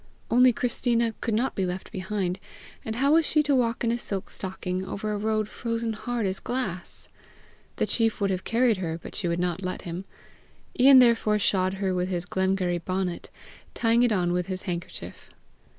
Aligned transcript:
Only 0.31 0.51
Christina 0.51 1.13
could 1.21 1.35
not 1.35 1.53
be 1.53 1.63
left 1.63 1.91
behind, 1.91 2.39
and 2.83 2.95
how 2.95 3.11
was 3.13 3.23
she 3.23 3.43
to 3.43 3.53
walk 3.53 3.83
in 3.83 3.91
a 3.91 3.99
silk 3.99 4.31
stocking 4.31 4.83
over 4.83 5.11
a 5.13 5.17
road 5.19 5.47
frozen 5.47 5.93
hard 5.93 6.25
as 6.25 6.39
glass? 6.39 7.07
The 7.75 7.85
chief 7.85 8.19
would 8.19 8.31
have 8.31 8.43
carried 8.43 8.77
her, 8.77 8.97
but 8.97 9.13
she 9.13 9.27
would 9.27 9.37
not 9.37 9.61
let 9.61 9.83
him. 9.83 10.05
Ian 10.79 10.97
therefore 10.97 11.37
shod 11.37 11.75
her 11.75 11.93
with 11.93 12.09
his 12.09 12.25
Glengarry 12.25 12.79
bonnet, 12.79 13.29
tying 13.75 14.01
it 14.01 14.11
on 14.11 14.33
with 14.33 14.47
his 14.47 14.63
handkerchief. 14.63 15.29